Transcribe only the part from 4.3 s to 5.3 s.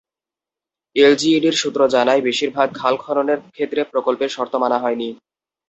শর্ত মানা হয়নি।